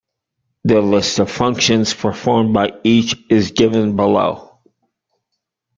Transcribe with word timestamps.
The 0.63 0.81
list 0.81 1.19
of 1.19 1.29
functions 1.29 1.93
performed 1.93 2.55
by 2.55 2.71
each 2.83 3.15
is 3.29 3.51
given 3.51 3.95
below. 3.95 4.57